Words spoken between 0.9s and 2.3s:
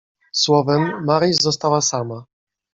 Maryś została sama."